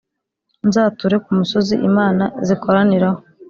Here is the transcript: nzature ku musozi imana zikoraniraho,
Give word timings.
nzature 0.67 1.15
ku 1.25 1.29
musozi 1.39 1.75
imana 1.89 2.23
zikoraniraho, 2.47 3.19